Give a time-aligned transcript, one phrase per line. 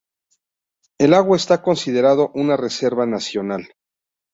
[0.97, 3.67] El lago está considerado una reserva nacional.